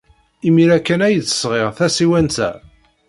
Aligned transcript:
Imir-a 0.47 0.79
kan 0.79 1.01
ay 1.07 1.15
d-sɣiɣ 1.19 1.69
tasiwant-a. 1.77 2.51